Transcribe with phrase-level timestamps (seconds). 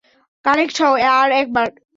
[0.45, 1.67] Connect হও, আর একবার।